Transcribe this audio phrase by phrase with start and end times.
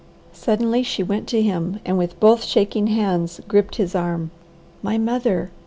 [0.33, 4.31] Suddenly she went to him and with both shaking hands gripped his arm.
[4.81, 5.51] "My mother!"